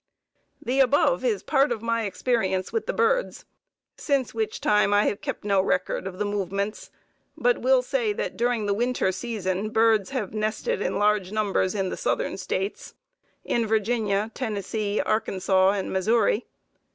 [0.59, 3.45] The above is part of my experience with the birds,
[3.95, 6.89] since which time I have kept no record of the movements,
[7.37, 11.89] but will say that during the winter season birds have nested in large numbers in
[11.89, 12.95] the southern States;
[13.45, 16.47] in Virginia, Tennessee, Arkansas and Missouri.